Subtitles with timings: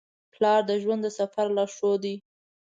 [0.33, 2.15] پلار د ژوند د سفر لارښود دی.